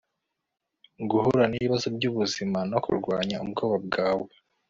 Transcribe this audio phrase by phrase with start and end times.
[1.09, 4.27] guhura n'ibibazo by'ubuzima no kurwanya ubwoba bwawe